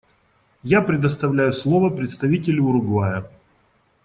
Я 0.63 0.81
предоставляю 0.81 1.53
слово 1.53 1.91
представителю 1.91 2.63
Уругвая. 2.63 3.29